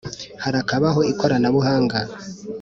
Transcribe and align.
harakabaho 0.43 0.99
ikoranabuhanga 1.11 1.99